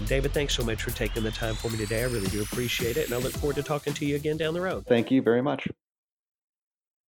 David, 0.04 0.32
thanks 0.32 0.54
so 0.54 0.64
much 0.64 0.82
for 0.82 0.90
taking 0.90 1.22
the 1.22 1.30
time 1.30 1.54
for 1.54 1.70
me 1.70 1.78
today. 1.78 2.02
I 2.02 2.06
really 2.06 2.28
do 2.28 2.42
appreciate 2.42 2.96
it, 2.96 3.06
and 3.06 3.14
I 3.14 3.18
look 3.18 3.32
forward 3.32 3.56
to 3.56 3.62
talking 3.86 3.98
to 3.98 4.06
you 4.06 4.16
again 4.16 4.36
down 4.36 4.54
the 4.54 4.60
road. 4.60 4.84
Thank 4.86 5.10
you 5.10 5.22
very 5.22 5.42
much. 5.42 5.68